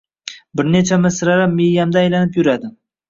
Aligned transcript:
Bir 0.61 0.71
necha 0.77 0.97
misralar 1.03 1.53
miyamda 1.59 2.01
aylanib 2.05 2.41
yuradi. 2.41 2.73